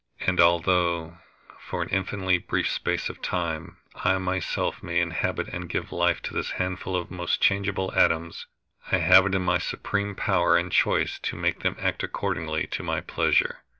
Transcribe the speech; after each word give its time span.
And 0.21 0.39
although, 0.41 1.19
for 1.59 1.83
an 1.83 1.89
infinitely 1.89 2.39
brief 2.39 2.71
space 2.71 3.07
of 3.07 3.21
time, 3.21 3.77
I 4.03 4.17
myself 4.17 4.81
may 4.81 4.99
inhabit 4.99 5.47
and 5.49 5.69
give 5.69 5.91
life 5.91 6.23
to 6.23 6.33
this 6.33 6.53
handful 6.53 6.95
of 6.95 7.11
most 7.11 7.39
changeable 7.39 7.93
atoms, 7.93 8.47
I 8.91 8.97
have 8.97 9.27
it 9.27 9.35
in 9.35 9.43
my 9.43 9.59
supreme 9.59 10.15
power 10.15 10.57
and 10.57 10.71
choice 10.71 11.19
to 11.19 11.35
make 11.35 11.59
them 11.59 11.75
act 11.79 12.01
according 12.01 12.65
to 12.67 12.81
my 12.81 13.01
pleasure. 13.01 13.59